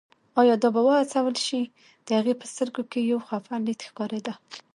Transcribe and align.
ایا 0.39 0.55
دا 0.63 0.69
به 0.75 0.81
وهڅول 0.87 1.35
شي، 1.47 1.61
د 2.05 2.07
هغې 2.19 2.33
په 2.39 2.45
سترګو 2.53 2.81
کې 2.91 2.99
یو 3.11 3.19
خپه 3.25 3.55
لید 3.65 3.79
ښکارېده. 3.87 4.33